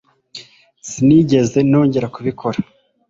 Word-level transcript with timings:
sinigeze 0.89 1.59
nongera 1.69 2.07
kubikora 2.15 2.57